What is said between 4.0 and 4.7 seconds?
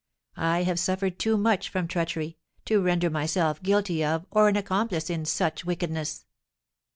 of, or an